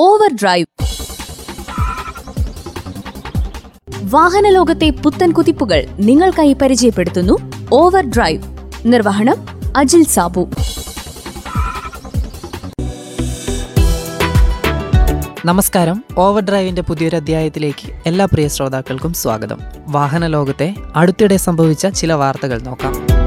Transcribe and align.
Over 0.00 0.34
drive 0.34 0.66
വാഹന 4.02 4.48
ലോകത്തെ 4.48 4.90
പുത്തൻ 4.90 5.32
കുതിപ്പുകൾ 5.32 5.86
നിങ്ങൾക്കായി 6.00 6.52
പരിചയപ്പെടുത്തുന്നു 6.52 7.52
ഓവർ 7.72 8.06
ഡ്രൈവ് 8.06 8.42
നിർവഹണം 8.86 9.34
അജിൽ 9.76 10.04
സാബു. 10.04 10.48
നമസ്കാരം. 15.44 16.04
ഓവർ 16.18 16.42
ഡ്രൈവിന്റെ 16.42 16.82
പുതിയൊരു 16.82 17.16
അധ്യായത്തിലേക്ക് 17.16 17.92
എല്ലാ 18.06 18.24
പ്രിയ 18.24 18.48
ശ്രോതാക്കൾക്കും 18.48 19.12
സ്വാഗതം. 19.12 19.60
വാഹന 19.88 20.26
ലോകത്തെ 20.26 20.74
അടുത്തിടെ 20.96 21.36
സംഭവിച്ച 21.36 21.86
ചില 21.86 22.12
വാർത്തകൾ 22.12 22.60
നോക്കാം. 22.62 23.17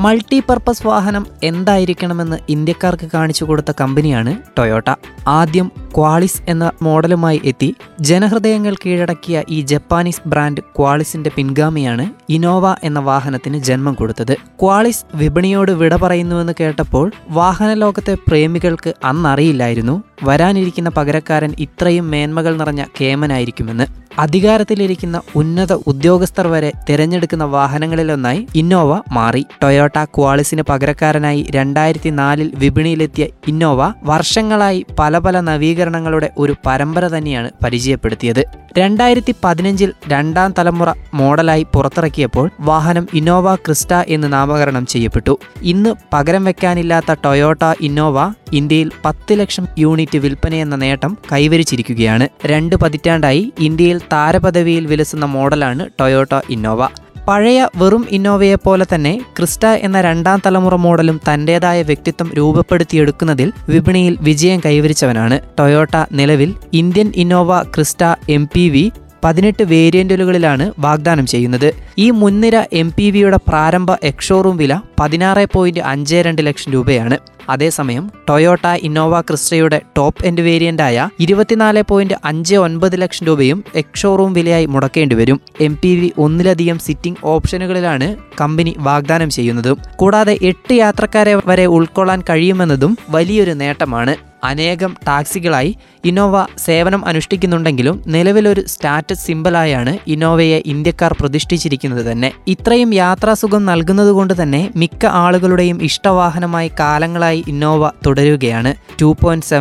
മൾട്ടി 0.00 0.42
പർപ്പസ് 0.48 0.86
വാഹനം 0.86 1.26
എന്തായിരിക്കണമെന്ന് 1.42 2.36
ഇന്ത്യക്കാർക്ക് 2.48 3.08
കാണിച്ചു 3.14 3.44
കൊടുത്ത 3.44 3.72
കമ്പനിയാണ് 3.80 4.36
ടൊയോട്ട. 4.58 4.94
ആദ്യം 5.28 5.72
ക്വാളിസ് 5.96 6.42
എന്ന 6.48 6.72
മോഡലുമായി 6.82 7.40
എത്തി. 7.44 7.74
ജനഹൃദയങ്ങൾ 8.00 8.74
കീഴടക്കിയ 8.74 9.42
ഈ 9.48 9.60
ജപ്പാനീസ് 9.60 10.20
ബ്രാൻഡ് 10.26 10.60
ക്വാളിസിന്റെ 10.60 11.30
പിൻഗാമിയാണ് 11.36 12.10
ഇനോവ 12.28 12.76
എന്ന 12.82 12.98
വാഹനത്തിന് 12.98 13.58
ജന്മം 13.58 13.94
കൊടുത്തത്. 13.94 14.34
ക്വാളിസ് 14.34 15.04
വിപണിയോട് 15.14 15.72
വിട 15.72 15.96
പറയുന്നുവെന്ന് 15.96 16.52
കേട്ടപ്പോൾ 16.60 17.12
വാഹന 17.28 17.74
ലോകത്തെ 17.74 18.16
പ്രേമികൾക്ക് 18.28 18.94
അന്നറിയില്ലായിരുന്നു. 19.04 20.02
വരാനിരിക്കുന്ന 20.24 20.90
പകരക്കാരൻ 20.90 21.54
ഇത്രയും 21.58 22.10
മേന്മകൾ 22.10 22.56
നിറഞ്ഞ 22.56 22.84
കേമനായിരിക്കുമെന്ന്. 23.00 23.86
അധികാരത്തിലിരിക്കുന്ന 24.20 25.20
ഉന്നത 25.36 25.72
ഉദ്യോഗസ്ഥർ 25.72 26.46
വരെ 26.46 26.72
തിരഞ്ഞെടുക്കുന്ന 26.88 27.44
വാഹനങ്ങളിലൊന്നായി 27.44 28.46
ഇന്നോവ 28.54 29.00
മാറി. 29.12 29.46
ടൊയോട്ട 29.62 30.04
ക്വാളിസിന് 30.04 30.62
പകരക്കാരനായി 30.68 31.46
രണ്ടായിരത്തി 31.50 32.10
നാലിൽ 32.10 32.52
വിപണിയിലെത്തിയ 32.54 33.26
ഇന്നോവ 33.48 33.92
വർഷങ്ങളായി 34.04 34.86
പല 34.98 35.18
പല 35.18 35.40
നവീകരണങ്ങളുടെ 35.40 36.30
ഒരു 36.38 36.54
പരമ്പര 36.66 37.06
തന്നെയാണ് 37.06 37.50
പരിചയപ്പെടുത്തിയത്. 37.64 38.44
രണ്ടായിരത്തി 38.78 39.34
പതിനഞ്ചിൽ 39.44 39.92
രണ്ടാം 40.08 40.54
തലമുറ 40.58 40.90
മോഡലായി 41.14 41.66
പുറത്തിറക്കിയപ്പോൾ 41.74 42.50
വാഹനം 42.60 43.06
ഇന്നോവ 43.14 43.54
ക്രിസ്റ്റ 43.54 43.94
എന്ന് 44.08 44.32
നാമകരണം 44.32 44.86
ചെയ്യപ്പെട്ടു. 44.86 45.38
ഇന്ന് 45.62 45.94
പകരം 46.12 46.44
വെക്കാനില്ലാത്ത 46.44 47.14
ടൊയോട്ട 47.24 47.74
ഇന്നോവ 47.80 48.18
ഇന്ത്യയിൽ 48.52 48.90
പത്ത് 49.04 49.32
ലക്ഷം 49.32 49.66
യൂണിറ്റ് 49.78 50.18
വിൽപ്പനയെന്ന 50.18 50.76
നേട്ടം 50.76 51.18
കൈവരിച്ചിരിക്കുകയാണ്. 51.32 52.28
രണ്ട് 52.46 52.76
പതിറ്റാണ്ടായി 52.76 53.52
ഇന്ത്യയിൽ 53.58 54.00
താരപദവിയിൽ 54.12 54.86
വിലസുന്ന 54.86 55.24
മോഡലാണ് 55.24 55.88
ടൊയോട്ട 56.00 56.40
ഇന്നോവ. 56.50 56.88
പഴയ 57.28 57.68
വെറും 57.76 58.06
ഇന്നോവയെ 58.10 58.54
പോലെ 58.54 58.86
തന്നെ 58.94 59.24
ക്രിസ്റ്റ 59.38 59.66
എന്ന 59.66 60.00
രണ്ടാം 60.00 60.42
തലമുറ 60.46 60.74
മോഡലും 60.74 61.20
തന്റേതായ 61.28 61.82
വ്യക്തിത്വം 61.82 62.30
രൂപപ്പെടുത്തിയെടുക്കുന്നതിൽ 62.36 63.52
വിപണിയിൽ 63.68 64.18
വിജയം 64.20 64.60
കൈവരിച്ചവനാണ്. 64.66 65.40
ടൊയോട്ട 65.58 66.06
നിലവിൽ 66.12 66.54
Indian 66.72 67.12
Innova 67.16 67.62
Crysta 67.62 68.04
M 68.28 68.48
P 68.54 68.68
V 68.68 68.92
പതിനെട്ട് 69.24 69.62
വേരിയന്റുകളിലാണ് 69.62 70.72
വാഗ്ദാനം 70.78 71.26
ചെയ്യുന്നത്. 71.26 71.74
ഈ 71.98 72.10
മുൻനിര 72.10 72.64
എം 72.72 72.92
പി 72.96 73.10
വിയുടെ 73.10 73.38
പ്രാരംഭ 73.48 73.96
എക്സോറൂം 74.02 74.56
വില 74.56 74.80
പതിനാറ് 75.00 75.46
പോയിന്റ് 75.54 75.80
അഞ്ച് 75.80 76.16
രണ്ട് 76.16 76.46
ലക്ഷം 76.46 76.72
രൂപയാണ്. 76.72 77.18
അതേസമയം 77.48 78.10
ടൊയോട്ട 78.28 78.66
ഇന്നോവ 78.66 79.20
ക്രിസ്റ്റയുടെ 79.20 79.82
ടോപ്പ് 79.96 80.24
എൻഡ് 80.26 80.40
വേരിയന്റായ 80.40 81.08
ഇരുപത്തിനാല് 81.20 81.82
പോയിന്റ് 81.88 82.14
അഞ്ച് 82.24 82.56
ഒൻപത് 82.56 83.02
ലക്ഷം 83.02 83.26
രൂപയും 83.26 83.64
എക്സോറൂം 83.74 84.32
വിലയായി 84.32 84.66
മുടക്കേണ്ടി 84.66 85.16
വരും. 85.16 85.40
എം 85.60 85.78
പി 85.82 86.00
വി 86.00 86.12
ഒന്നിലധികം 86.18 86.78
സിറ്റിംഗ് 86.78 87.18
ഓപ്ഷനുകളിലാണ് 87.24 88.16
കമ്പനി 88.40 88.74
വാഗ്ദാനം 88.78 89.30
ചെയ്യുന്നതും. 89.30 89.78
കൂടാതെ 89.96 90.38
എട്ട് 90.42 90.74
യാത്രക്കാരെ 90.74 91.40
വരെ 91.46 91.66
ഉൾക്കൊള്ളാൻ 91.66 92.22
കഴിയുമെന്നതും 92.30 92.98
വലിയൊരു 93.10 93.50
നേട്ടമാണ്. 93.50 94.16
അനേകം 94.44 94.96
ടാക്സികളായി 95.08 95.76
ഇന്നോവ 96.04 96.46
സേവനം 96.58 97.06
അനുഷ്ഠിക്കുന്നുണ്ടെങ്കിലും 97.06 98.02
നിലവിലൊരു 98.06 98.62
സ്റ്റാറ്റസ് 98.66 99.26
സിമ്പലായാണ് 99.26 99.98
ഇന്നോവയെ 100.06 100.62
ഇന്ത്യക്കാർ 100.66 101.16
പ്രതിഷ്ഠിച്ചിരിക്കുന്നത് 101.20 102.12
തന്നെ. 102.12 102.32
ഇത്രയും 102.48 102.94
യാത്രാസുഖം 102.94 103.66
നൽകുന്നതുകൊണ്ട് 103.66 104.42
തന്നെ 104.42 104.70
മിക്ക 104.76 105.06
ആളുകളുടെയും 105.06 105.82
ഇഷ്ടവാഹനമായി 105.82 106.70
കാലങ്ങളായി 106.80 107.29
ഇന്നോവ 107.32 107.90
തുടരുകയാണ്. 108.06 108.74
Two 109.02 109.16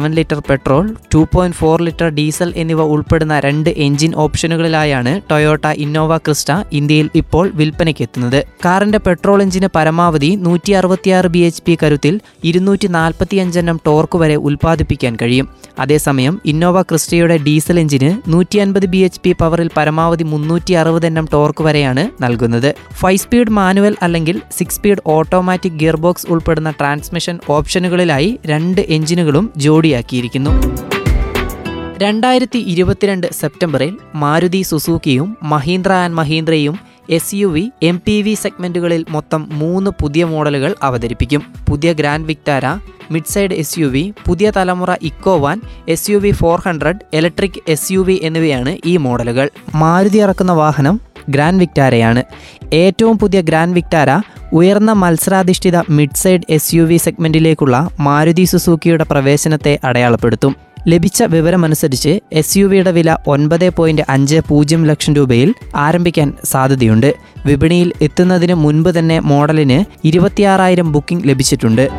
litre 0.10 0.42
petrol 0.50 0.96
two 1.16 1.28
litre 1.82 2.10
diesel 2.10 2.54
എന്നിവ 2.56 2.82
ഉൾപ്പെടുന്ന 2.82 3.40
രണ്ട് 3.40 3.70
എഞ്ചിൻ 3.70 4.16
ഓപ്ഷനുകളിലായാണ് 4.16 5.22
ടൊയോട്ട 5.32 5.66
ഇന്നോവ 5.66 6.18
ക്രിസ്റ്റ 6.18 6.52
ഇന്ത്യയിൽ 6.72 7.10
ഇപ്പോൾ 7.16 7.52
വിൽപ്പനയ്ക്ക് 7.56 8.02
എത്തുന്നത് 8.02 8.44
കാറിന്റെ 8.66 8.98
പെട്രോൾ 8.98 9.42
എഞ്ചിന് 9.42 9.68
പരമാവധി 9.76 10.36
നൂറ്റി 10.36 10.72
അറുപത്തിയാറ് 10.72 11.28
ബി 11.28 11.40
എച്ച് 11.40 11.64
പി 11.64 11.78
കരുത്തിൽ 11.84 12.20
ഇരുന്നൂറ്റി 12.44 12.88
നാൽപ്പത്തിയഞ്ചെണ്ണം 12.88 13.80
ടോർക്ക് 13.86 14.18
വരെ 14.18 14.36
ഉൽപ്പാദിപ്പിക്കാൻ 14.36 15.18
കഴിയും. 15.22 15.50
അതേസമയം 15.80 16.42
ഇന്നോവ 16.46 16.82
ക്രിസ്റ്റയുടെ 16.82 17.38
ഡീസൽ 17.38 17.80
എഞ്ചിന് 17.80 18.32
നൂറ്റി 18.34 18.58
അൻപത് 18.58 18.86
ബി 18.86 18.98
എച്ച് 18.98 19.22
പി 19.22 19.32
പവറിൽ 19.32 19.70
പരമാവധി 19.78 20.24
മുന്നൂറ്റി 20.24 20.74
അറുപത് 20.74 21.06
എണ്ണം 21.06 21.28
ടോർക്ക് 21.34 21.64
വരെയാണ് 21.64 22.10
നൽകുന്നത്. 22.24 22.76
ഫൈവ് 22.94 23.18
സ്പീഡ് 23.18 23.50
മാനുവൽ 23.50 23.96
അല്ലെങ്കിൽ 24.02 24.42
six 24.58 24.76
speed 24.76 25.00
automatic 25.06 25.72
gear 25.72 25.96
box 25.96 26.28
ഉൾപ്പെടുന്ന 26.30 26.72
ട്രാൻസ്മിഷൻ 26.72 27.40
ഓപ്ഷനുകളിലായി 27.60 28.40
രണ്ട് 28.46 28.82
എഞ്ചിനുകളും 28.90 29.48
ജോഡിയാക്കിയിരിക്കുന്നു. 29.58 30.54
രണ്ടായിരത്തി 31.98 32.60
ഇരുപത്തിരണ്ട് 32.74 33.28
സെപ്റ്റംബറിൽ 33.40 33.98
മാരുതി 34.16 34.62
സുസൂക്കിയും 34.62 35.38
Mahindra 35.44 35.94
and 36.04 36.18
മഹീന്ദ്രയും 36.20 36.76
S 37.10 37.36
U 37.36 37.48
V 37.48 37.64
M 37.84 37.98
P 38.06 38.16
V 38.22 38.34
സെഗ്മെന്റുകളിൽ 38.34 39.02
മൊത്തം 39.10 39.42
മൂന്ന് 39.52 39.92
പുതിയ 40.02 40.24
മോഡലുകൾ 40.24 40.76
അവതരിപ്പിക്കും. 40.84 41.42
പുതിയ 41.70 41.94
Grand 41.94 42.26
Vitara 42.26 42.66
mid 43.12 43.32
size 43.34 43.56
S 43.62 43.80
U 43.80 43.88
V 43.88 44.04
പുതിയ 44.28 44.48
തലമുറ 44.58 44.92
Eeco van 45.02 45.58
S 45.88 46.10
U 46.12 46.18
V 46.18 46.32
four 46.32 46.60
hundred 46.66 47.04
electric 47.14 47.60
S 47.68 47.92
U 47.94 48.00
V 48.00 48.20
എന്നിവയാണ് 48.24 48.78
ഈ 48.86 48.98
മോഡലുകൾ. 48.98 49.48
മാരുതി 49.76 50.18
ഇറക്കുന്ന 50.18 50.52
വാഹനം 50.52 50.98
ഗ്രാൻഡ് 51.30 51.60
വിക്ടാരയാണ്. 51.60 52.24
ഏറ്റവും 52.74 53.20
പുതിയ 53.20 53.42
ഗ്രാൻഡ് 53.42 53.74
വിക്ടാര 53.74 54.10
ഉയർന്ന 54.54 54.94
മത്സരാധിഷ്ഠിത 54.94 55.78
mid 55.90 56.18
size 56.18 56.42
S 56.50 56.76
U 56.76 56.84
V 56.84 56.98
സെഗ്മെന്റിലേക്കുള്ള 56.98 57.90
Maruti 58.00 58.44
സുസൂക്കിയുടെ 58.44 59.04
പ്രവേശനത്തെ 59.04 59.80
അടയാളപ്പെടുത്തും. 59.84 60.56
ലഭിച്ച 60.88 61.24
വിവരമനുസരിച്ച് 61.24 62.20
എസ് 62.34 62.58
യു 62.58 62.66
വിയുടെ 62.66 62.92
വില 62.92 63.16
ഒൻപത് 63.28 63.70
പോയിന്റ് 63.70 64.02
അഞ്ച് 64.10 64.42
പൂജ്യം 64.48 64.86
ലക്ഷം 64.86 65.16
രൂപയിൽ 65.16 65.54
ആരംഭിക്കാൻ 65.76 66.34
സാധ്യതയുണ്ട്. 66.44 67.16
വിപണിയിൽ 67.46 67.94
എത്തുന്നതിന് 68.02 68.54
മുൻപ് 68.54 68.90
തന്നെ 68.90 69.20
മോഡലിന് 69.20 70.08
ഇരുപത്തിയാറായിരം 70.08 70.92
ബുക്കിംഗ് 70.92 71.28
ലഭിച്ചിട്ടുണ്ട്. 71.28 71.90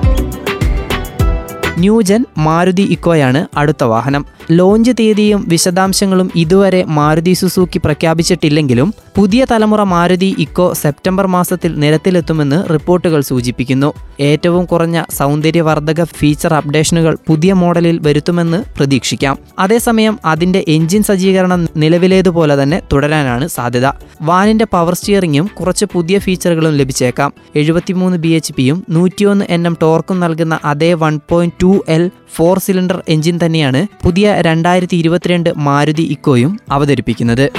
ന്യൂജൻ 1.78 2.24
മാരുതി 2.38 2.82
ഇക്കോയാണ് 2.82 3.46
അടുത്ത 3.56 3.84
വാഹനം. 3.84 4.26
ലോഞ്ച് 4.50 4.90
തീയതിയും 5.00 5.44
വിശദാംശങ്ങളും 5.48 6.30
ഇതുവരെ 6.34 6.84
മാരുതി 6.84 7.32
സുസൂക്കി 7.32 7.78
പ്രഖ്യാപിച്ചിട്ടില്ലെങ്കിലും 7.78 8.94
പുതിയ 9.16 9.47
തലമുറ 9.50 9.82
മാരുതി 9.82 10.37
ഇക്കോ 10.38 10.72
സെപ്റ്റംബർ 10.72 11.26
മാസത്തിൽ 11.26 11.75
നിരത്തിലെത്തുമെന്ന് 11.81 12.71
റിപ്പോർട്ടുകൾ 12.72 13.21
സൂചിപ്പിക്കുന്നു. 13.21 13.93
ഏറ്റവും 14.21 14.65
കുറഞ്ഞ 14.65 15.03
സൗന്ദര്യവർദ്ധക 15.10 16.04
ഫീച്ചർ 16.04 16.54
അപ്ഡേഷനുകൾ 16.54 17.16
പുതിയ 17.26 17.53
മോഡലിൽ 17.53 17.99
വരുത്തുമെന്ന് 17.99 18.65
പ്രതീക്ഷിക്കാം. 18.78 19.38
അതേസമയം 19.59 20.19
അതിന്റെ 20.25 20.65
എഞ്ചിൻ 20.69 21.03
സജ്ജീകരണം 21.03 21.69
നിലവിലേതുപോലെ 21.76 22.62
തന്നെ 22.62 22.82
തുടരാനാണ് 22.93 23.49
സാധ്യത. 23.49 23.87
വാനിന്റെ 24.22 24.65
പവർ 24.65 24.94
സ്റ്റിയറിംഗും 24.94 25.50
കുറച്ച് 25.60 25.84
പുതിയ 25.84 26.19
ഫീച്ചറുകളും 26.19 26.76
ലഭിച്ചേക്കാം. 26.76 27.32
എഴുപത്തിമൂന്ന് 27.56 28.19
ബി 28.19 28.28
എച്ച് 28.28 28.53
പിയും 28.53 28.84
നൂറ്റിയൊന്ന് 28.91 29.44
എൻ 29.49 29.66
എം 29.66 29.76
ടോർക്കും 29.82 30.20
നൽകുന്ന 30.20 30.59
അതേ 30.65 30.93
one 30.93 31.20
point 31.28 31.54
two 31.62 31.84
L 31.88 32.10
four 32.37 32.59
cylinder 32.59 33.03
engine 33.09 33.38
തന്നെയാണ് 33.44 33.87
പുതിയ 34.04 34.34
രണ്ടായിരത്തി 34.41 34.97
ഇരുപത്തിരണ്ട് 34.97 35.50
മാരുതി 35.56 36.03
ഇക്കോയും 36.03 36.60
അവതരിപ്പിക്കുന്നത്. 36.70 37.50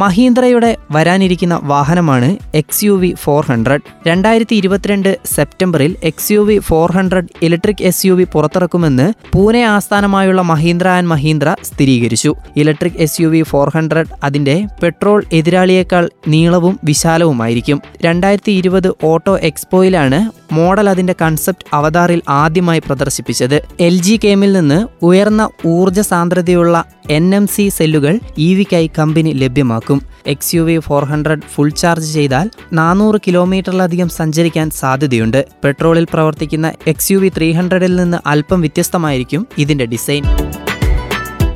മഹീന്ദ്രയുടെ 0.00 0.70
വരാനിരിക്കുന്ന 0.92 1.60
വാഹനമാണ് 1.62 2.28
X 2.54 2.84
U 2.84 2.92
V 2.92 3.10
four 3.22 3.42
hundred 3.44 3.86
രണ്ടായിരത്തി 4.06 4.54
ഇരുപത്തിരണ്ട് 4.54 5.08
സെപ്റ്റംബറിൽ 5.34 5.92
X 6.02 6.32
U 6.32 6.40
V 6.40 6.56
four 6.58 6.92
hundred 6.92 7.30
electric 7.42 7.82
S 7.82 8.06
U 8.06 8.12
V 8.12 8.26
പുറത്തിറക്കുമെന്ന് 8.32 9.06
Pune 9.32 9.62
ആസ്ഥാനമായുള്ള 9.66 10.42
മഹീന്ദ്ര 10.42 10.88
ആൻഡ് 10.88 11.08
മഹീന്ദ്ര 11.08 11.54
സ്ഥിരീകരിച്ചു. 11.62 12.32
Electric 12.56 13.00
S 13.06 13.22
U 13.22 13.28
V 13.28 13.42
four 13.42 13.68
hundred 13.74 14.12
അതിന്റെ 14.24 14.56
പെട്രോൾ 14.82 15.24
എതിരാളിയേക്കാൾ 15.32 16.10
നീളവും 16.28 16.76
വിശാലവുമായിരിക്കും. 16.84 17.80
രണ്ടായിരത്തി 18.02 18.52
ഇരുപത് 18.52 18.90
ഓട്ടോ 19.04 19.36
എക്സ്പോയിലാണ് 19.50 20.20
മോഡൽ 20.52 20.88
അതിന്റെ 20.88 21.14
കൺസെപ്റ്റ് 21.22 21.68
അവതാറിൽ 21.72 22.22
ആദ്യമായി 22.28 22.78
പ്രദർശിപ്പിച്ചത്. 22.78 23.62
എൽ 23.80 24.02
ജി 24.02 24.20
കെമിൽ 24.24 24.52
നിന്ന് 24.52 25.04
ഉയർന്ന 25.04 25.48
ഊർജ 25.66 26.00
സാന്ദ്രതയുള്ള 26.00 26.84
എൻ 27.10 27.34
എം 27.34 27.46
സി 27.46 27.68
സെല്ലുകൾ 27.68 28.20
ഇ 28.38 28.54
വിക്കായി 28.54 28.90
കമ്പനി 28.98 29.30
ലഭ്യമാക്കും. 29.30 30.02
X 30.26 30.54
U 30.54 30.62
V 30.62 30.78
four 30.78 31.04
hundred 31.04 31.40
full 31.54 31.68
charge 31.68 32.14
ചെയ്താൽ 32.14 32.50
നാനൂറ് 32.72 33.20
കിലോമീറ്ററിലധികം 33.26 34.08
സഞ്ചരിക്കാൻ 34.08 34.70
സാധ്യതയുണ്ട്. 34.70 35.46
പെട്രോളിൽ 35.64 36.06
പ്രവർത്തിക്കുന്ന 36.12 36.72
എക്സ് 36.86 37.12
യു 37.12 37.18
വി 37.18 37.28
ത്രീ 37.36 37.52
ഹൺഡ്രഡിൽ 37.52 37.96
നിന്ന് 37.96 38.18
അല്പം 38.26 38.60
വ്യത്യസ്തമായിരിക്കും 38.60 39.46
ഇതിന്റെ 39.58 39.86
ഡിസൈൻ. 39.86 40.24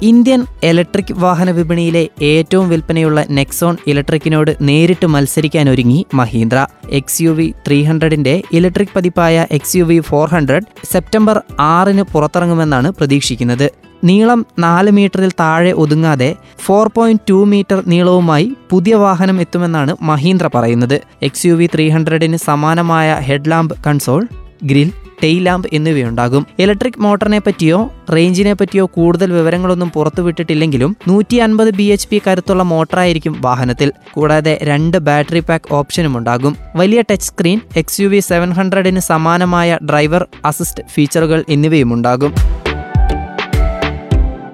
ഇന്ത്യൻ 0.03 0.47
ഇലക്ട്രിക് 0.65 1.15
വാഹന 1.15 1.51
വിപണിയിലെ 1.51 2.09
ഏറ്റവും 2.23 2.69
വിൽപ്പനയുള്ള 2.69 3.25
നെക്സോൺ 3.31 3.77
ഇലക്ട്രിക്കിനോട് 3.87 4.57
നേരിട്ട് 4.61 5.07
മത്സരിക്കാൻ 5.07 5.71
ഒരുങ്ങി 5.71 6.07
Mahindra. 6.15 6.67
X 6.91 7.23
U 7.23 7.31
V 7.31 7.55
three 7.67 7.83
ഹൺഡ്രഡിന്റെ 7.83 8.43
electric 8.53 8.95
പതിപ്പായ 8.97 9.47
X 9.51 9.77
U 9.77 9.85
V 9.85 10.01
four 10.01 10.29
hundred 10.29 10.63
September 10.93 11.43
ആറിന് 11.61 12.03
പുറത്തിറങ്ങുമെന്നാണ് 12.03 12.93
പ്രതീക്ഷിക്കുന്നത്. 12.93 13.71
നീളം 14.05 14.47
നാല് 14.59 14.91
മീറ്ററിൽ 14.91 15.33
താഴെ 15.41 15.73
ഒതുങ്ങാതെ 15.73 16.35
ഫോർ 16.59 16.91
പോയിന്റ് 16.95 17.23
ടു 17.31 17.45
മീറ്റർ 17.45 17.83
നീളവുമായി 17.87 18.53
പുതിയ 18.71 18.95
വാഹനം 18.95 19.41
എത്തുമെന്നാണ് 19.41 19.97
മഹീന്ദ്ര 20.03 20.51
പറയുന്നത്. 20.55 21.01
എക്സ് 21.23 21.47
യു 21.47 21.53
വി 21.53 21.69
ത്രീ 21.75 21.89
ഹൺഡ്രഡിന് 21.89 22.37
സമാനമായ 22.37 23.21
headlamp 23.21 23.77
console 23.87 24.29
grille 24.65 24.93
tail 25.23 25.45
lamp 25.45 25.69
എന്നിവയുണ്ടാകും. 25.73 26.47
Electric 26.59 27.01
മോട്ടറിനെ 27.01 27.39
പറ്റിയോ 27.39 27.91
റേഞ്ചിനെ 28.13 28.53
പറ്റിയോ 28.53 28.87
കൂടുതൽ 28.87 29.33
വിവരങ്ങളൊന്നും 29.33 29.91
പുറത്തുവിട്ടിട്ടില്ലെങ്കിലും 29.91 30.97
നൂറ്റി 31.09 31.37
അൻപത് 31.37 31.75
ബി 31.75 31.83
എച്ച് 31.83 32.09
പി 32.09 32.23
കരുത്തുള്ള 32.27 32.63
മോട്ടറായിരിക്കും 32.63 33.37
വാഹനത്തിൽ. 33.41 33.93
കൂടാതെ 34.13 34.59
രണ്ട് 34.63 34.99
ബാറ്ററി 34.99 35.41
പാക്ക് 35.41 35.75
ഓപ്ഷനും 35.75 36.17
ഉണ്ടാകും. 36.17 36.57
വലിയ 36.77 37.01
touch 37.01 37.27
screen 37.27 37.61
X 37.77 38.01
U 38.01 38.09
V 38.09 38.21
seven 38.21 38.51
ഹൺഡ്രഡിന് 38.51 39.01
സമാനമായ 39.01 39.79
ഡ്രൈവർ 39.91 40.27
അസിസ്റ്റ് 40.45 40.85
ഫീച്ചറുകൾ 40.95 41.45
എന്നിവയും 41.49 41.93
ഉണ്ടാകും. 41.93 42.35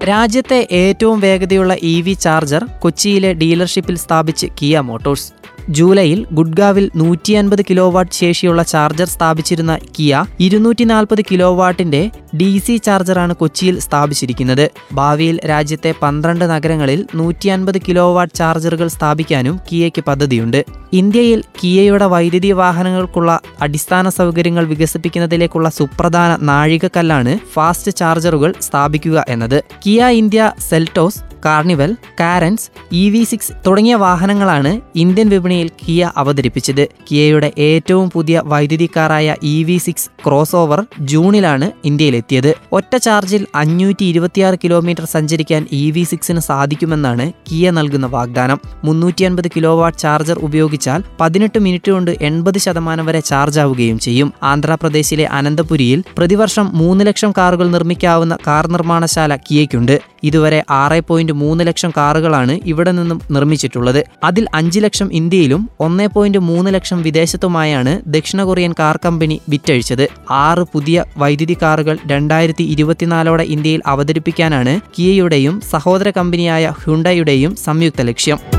രാജ്യത്തെ 0.09 0.69
ഏറ്റവും 0.73 1.21
വേഗതയുള്ള 1.21 1.77
ഇ 1.83 2.01
വി 2.03 2.13
ചാർജർ 2.13 2.65
കൊച്ചിയിലെ 2.79 3.33
ഡീലർഷിപ്പിൽ 3.33 3.97
സ്ഥാപിച്ച് 3.97 4.47
കിയ 4.63 4.81
മോട്ടോഴ്സ് 4.81 5.38
ജൂലൈയിൽ 5.77 6.27
ഗുഡ്ഗാവിൽ 6.33 6.91
നൂറ്റി 6.97 7.33
അൻപത് 7.33 7.63
കിലോ 7.69 7.91
വാട്ട് 7.91 8.15
ശേഷിയുള്ള 8.15 8.63
ചാർജർ 8.63 9.07
സ്ഥാപിച്ചിരുന്ന 9.07 9.79
കിയ 9.99 10.25
ഇരുന്നൂറ്റി 10.41 10.85
നാൽപ്പത് 10.85 11.23
കിലോ 11.31 11.55
വാട്ടിന്റെ 11.55 12.11
ഡി 12.37 12.59
സി 12.59 12.77
ചാർജറാണ് 12.77 13.35
കൊച്ചിയിൽ 13.35 13.81
സ്ഥാപിച്ചിരിക്കുന്നത്. 13.81 14.69
ഭാവിയിൽ 14.93 15.41
രാജ്യത്തെ 15.47 15.95
പന്ത്രണ്ട് 16.03 16.45
നഗരങ്ങളിൽ 16.45 17.07
നൂറ്റി 17.15 17.49
അൻപത് 17.49 17.79
കിലോ 17.89 18.15
വാട്ട് 18.15 18.35
ചാർജറുകൾ 18.35 18.89
സ്ഥാപിക്കാനും 18.89 19.61
കിയയ്ക്ക് 19.71 20.05
പദ്ധതിയുണ്ട്. 20.05 20.65
ഇന്ത്യയിൽ 20.93 21.43
കിയയുടെ 21.61 22.05
വൈദ്യുതി 22.05 22.53
വാഹനങ്ങൾക്കുള്ള 22.53 23.41
അടിസ്ഥാന 23.61 24.09
സൗകര്യങ്ങൾ 24.09 24.65
വികസിപ്പിക്കുന്നതിലേക്കുള്ള 24.65 25.69
സുപ്രധാന 25.69 26.39
നാഴികക്കല്ലാണ് 26.43 27.39
ഫാസ്റ്റ് 27.55 27.93
ചാർജറുകൾ 27.93 28.55
സ്ഥാപിക്കുക 28.61 29.25
എന്നത്. 29.29 29.65
Kia 29.87 30.07
India 30.23 30.53
Seltos 30.69 31.28
Carnival 31.45 31.97
Carens 32.21 32.71
E 32.93 33.11
V 33.11 33.25
six 33.25 33.53
തുടങ്ങിയ 33.67 33.95
വാഹനങ്ങളാണ് 33.95 34.81
ഇന്ത്യൻ 34.97 35.29
വിപണിയിൽ 35.29 35.69
കിയ 35.69 36.11
അവതരിപ്പിച്ചത്. 36.17 36.89
കിയയുടെ 37.11 37.53
ഏറ്റവും 37.59 38.11
പുതിയ 38.11 38.43
വൈദ്യുതി 38.45 38.91
കാറായ 38.97 39.37
E 39.43 39.65
V 39.65 39.77
six 39.77 40.11
cross 40.27 40.57
over 40.57 40.87
ജൂണിലാണ് 41.01 41.71
ഇന്ത്യയിലെത്തിയത്. 41.85 42.55
ഒറ്റ 42.73 42.97
ചാർജിൽ 42.97 43.47
അഞ്ഞൂറ്റി 43.55 44.05
ഇരുപത്തിയാറ് 44.05 44.59
കിലോമീറ്റർ 44.65 45.05
സഞ്ചരിക്കാൻ 45.05 45.67
ഇ 45.73 45.91
വി 45.91 46.03
സിക്സിന് 46.03 46.41
സാധിക്കുമെന്നാണ് 46.41 47.33
കിയ 47.53 47.71
നൽകുന്ന 47.71 48.07
വാഗ്ദാനം. 48.07 48.61
മുന്നൂറ്റി 48.85 49.25
അൻപത് 49.25 49.49
കിലോ 49.57 49.77
വാട്ട് 49.77 49.99
ചാർജർ 49.99 50.39
ഉപയോഗിച്ചാൽ 50.39 51.03
പതിനെട്ട് 51.21 51.59
മിനിറ്റ് 51.59 51.91
കൊണ്ട് 51.91 52.11
എൺപത് 52.21 52.59
ശതമാനം 52.59 53.07
വരെ 53.07 53.21
ചാർജ് 53.21 53.61
ആവുകയും 53.61 53.99
ചെയ്യും. 53.99 54.33
ആന്ധ്രാപ്രദേശിലെ 54.43 55.25
അനന്തപുരിയിൽ 55.25 56.05
പ്രതിവർഷം 56.19 56.71
മൂന്ന് 56.75 57.07
ലക്ഷം 57.07 57.35
കാറുകൾ 57.39 57.71
നിർമ്മിക്കാവുന്ന 57.71 58.39
കാർ 58.47 58.67
നിർമ്മാണശാല 58.67 59.37
കിയയ്ക്കുണ്ട്. 59.37 60.01
ഇതുവരെ 60.23 60.65
ആറ് 60.71 61.01
പോയിന്റ് 61.29 61.45
മൂന്ന് 61.45 61.63
ലക്ഷം 61.69 61.91
കാറുകളാണ് 61.97 62.55
ഇവിടെ 62.73 62.93
നിന്നും 62.99 63.19
നിർമ്മിച്ചിട്ടുള്ളത്. 63.35 64.01
അതിൽ 64.29 64.45
അഞ്ച് 64.59 64.81
ലക്ഷം 64.85 65.09
ഇന്ത്യയിലും 65.21 65.63
ഒന്നേ 65.87 66.07
പോയിന്റ് 66.15 66.41
മൂന്ന് 66.51 66.71
ലക്ഷം 66.77 66.99
വിദേശത്തുമായാണ് 67.07 67.93
ദക്ഷിണ 68.15 68.43
കൊറിയൻ 68.49 68.73
കാർ 68.81 68.97
കമ്പനി 69.05 69.37
വിറ്റഴിച്ചത്. 69.53 70.05
ആറ് 70.47 70.65
പുതിയ 70.73 71.05
വൈദ്യുതി 71.23 71.57
കാറുകൾ 71.63 71.97
രണ്ടായിരത്തി 72.13 72.67
ഇരുപത്തിനാലോടെ 72.75 73.47
ഇന്ത്യയിൽ 73.57 73.83
അവതരിപ്പിക്കാനാണ് 73.95 74.75
കിയയുടെയും 74.97 75.57
സഹോദര 75.73 76.11
കമ്പനിയായ 76.19 76.73
ഹ്യുണ്ടയുടെയും 76.81 77.55
സംയുക്ത 77.67 78.01
ലക്ഷ്യം. 78.11 78.58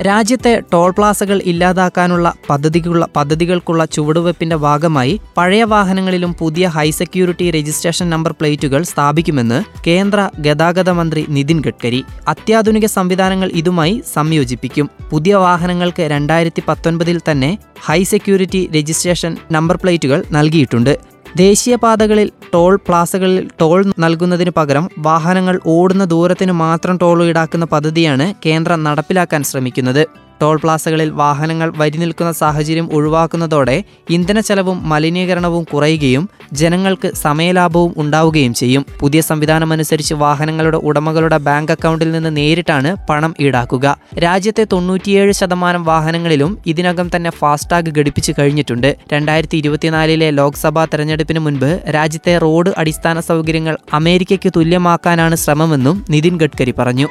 രാജ്യത്തെ 0.00 0.60
ടോൾ 0.72 0.90
പ്ലാസകൾ 0.90 1.42
ഇല്ലാതാക്കാനുള്ള 1.44 2.34
പദ്ധതിക്കുള്ള 2.50 3.08
പദ്ധതികൾക്കുള്ള 3.16 3.84
ചുവടുവെപ്പിന്റെ 3.84 4.56
ഭാഗമായി 4.56 5.20
പഴയ 5.36 5.64
വാഹനങ്ങളിലും 5.64 6.32
പുതിയ 6.38 6.66
ഹൈ 6.66 6.90
സെക്യൂരിറ്റി 6.90 7.50
രജിസ്ട്രേഷൻ 7.50 8.10
നമ്പർ 8.10 8.32
പ്ലേറ്റുകൾ 8.32 8.82
സ്ഥാപിക്കുമെന്ന് 8.82 9.62
കേന്ദ്ര 9.86 10.30
ഗതാഗത 10.38 10.90
മന്ത്രി 10.90 11.26
നിതിൻ 11.28 11.60
ഗഡ്കരി 11.60 12.04
അത്യാധുനിക 12.28 12.86
സംവിധാനങ്ങൾ 12.86 13.50
ഇതുമായി 13.54 14.02
സംയോജിപ്പിക്കും. 14.14 14.90
പുതിയ 15.10 15.34
വാഹനങ്ങൾക്ക് 15.34 16.02
രണ്ടായിരത്തി 16.02 16.62
പത്തൊൻപതിൽ 16.68 17.20
തന്നെ 17.30 17.58
ഹൈ 17.84 18.02
സെക്യൂരിറ്റി 18.02 18.70
രജിസ്ട്രേഷൻ 18.76 19.36
നമ്പർ 19.52 19.76
പ്ലേറ്റുകൾ 19.76 20.24
നൽകിയിട്ടുണ്ട്. 20.30 21.11
ദേശീയപാതകളിൽ 21.36 22.30
ടോൾ 22.54 22.76
പ്ലാസകളിൽ 22.76 23.50
ടോൾ 23.60 23.84
നൽകുന്നതിന് 23.98 24.50
പകരം 24.50 24.88
വാഹനങ്ങൾ 24.98 25.60
ഓടുന്ന 25.66 26.04
ദൂരത്തിന് 26.04 26.52
മാത്രം 26.52 26.96
ടോൾ 26.96 27.24
ഈടാക്കുന്ന 27.24 27.64
പദ്ധതിയാണ് 27.64 28.34
കേന്ദ്രം 28.46 28.84
നടപ്പിലാക്കാൻ 28.84 29.42
ശ്രമിക്കുന്നത്. 29.42 30.02
ടോൾ 30.42 30.56
പ്ലാസകളിൽ 30.62 31.10
വാഹനങ്ങൾ 31.10 31.72
വരി 31.80 31.98
നിൽക്കുന്ന 32.02 32.32
സാഹചര്യം 32.32 32.86
ഒഴിവാക്കുന്നതോടെ 32.96 33.76
ഇന്ധന 34.10 34.40
ചെലവും 34.40 34.78
മലിനീകരണവും 34.88 35.64
കുറയുകയും 35.72 36.24
ജനങ്ങൾക്ക് 36.52 37.08
സമയലാഭവും 37.24 37.92
ഉണ്ടാവുകയും 37.96 38.54
ചെയ്യും. 38.54 38.84
പുതിയ 39.00 39.20
സംവിധാനമനുസരിച്ച് 39.20 40.14
വാഹനങ്ങളുടെ 40.14 40.76
ഉടമകളുടെ 40.76 41.38
ബാങ്ക് 41.48 41.72
അക്കൗണ്ടിൽ 41.72 42.12
നിന്ന് 42.12 42.36
നേരിട്ടാണ് 42.36 42.90
പണം 43.10 43.34
ഈടാക്കുക. 43.40 43.96
രാജ്യത്തെ 44.24 44.66
തൊണ്ണൂറ്റിയേഴ് 44.72 45.32
ശതമാനം 45.32 45.84
വാഹനങ്ങളിലും 45.84 46.58
ഇതിനകം 46.66 47.10
തന്നെ 47.16 47.30
ഫാസ്ടാഗ് 47.30 47.92
ഘടിപ്പിച്ചു 47.98 48.34
കഴിഞ്ഞിട്ടുണ്ട്. 48.38 48.96
രണ്ടായിരത്തി 49.12 49.56
ഇരുപത്തിനാലിലെ 49.56 50.30
ലോക്സഭാ 50.30 50.84
തെരഞ്ഞെടുപ്പിന് 50.84 51.38
മുൻപ് 51.38 51.70
രാജ്യത്തെ 51.94 52.38
റോഡ് 52.38 52.72
അടിസ്ഥാന 52.78 53.20
സൗകര്യങ്ങൾ 53.20 53.76
അമേരിക്കയ്ക്ക് 53.94 54.52
തുല്യമാക്കാനാണ് 54.56 55.36
ശ്രമമെന്നും 55.36 56.04
നിതിൻ 56.10 56.36
ഗഡ്കരി 56.36 56.74
പറഞ്ഞു. 56.78 57.08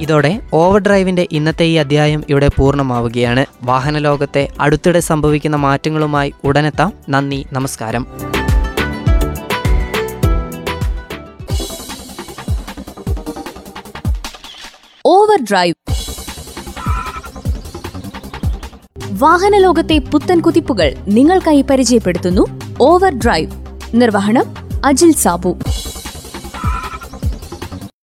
ഇതോടെ 0.00 0.40
ഓവർ 0.52 0.80
ഡ്രൈവിന്റെ 0.80 1.28
ഇന്നത്തെ 1.32 1.62
ഈ 1.62 1.74
അധ്യായം 1.74 2.24
ഇവിടെ 2.28 2.48
പൂർണമാവുകയാണ്. 2.48 3.46
വാഹന 3.62 3.98
ലോകത്തെ 3.98 4.48
അടുത്തിടെ 4.60 5.00
സംഭവിക്കുന്ന 5.00 5.56
മാറ്റങ്ങളുമായി 5.56 6.32
ഉടനെത്താം. 6.44 6.92
നന്ദി 7.08 7.46
നമസ്കാരം. 7.52 8.06
ഓവർ 15.06 15.44
ഡ്രൈവ് 15.50 15.74
വാഹന 19.10 19.56
ലോകത്തെ 19.56 19.98
പുത്തൻ 19.98 20.40
കുതിപ്പുകൾ 20.40 20.94
നിങ്ങൾക്കായി 21.08 21.62
പരിചയപ്പെടുത്തുന്നു 21.62 22.60
ഓവർ 22.80 23.14
ഡ്രൈവ് 23.14 23.50
നിർവഹണം 23.94 24.44
അജിൽ 24.84 25.12
സാബു. 25.12 25.58